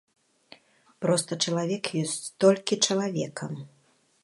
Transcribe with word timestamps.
Проста 1.05 1.37
чалавек 1.47 1.83
ёсць 2.03 2.17
толькі 2.47 2.81
чалавекам. 2.87 3.51